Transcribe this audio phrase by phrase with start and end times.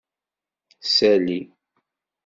[0.95, 1.39] Sali.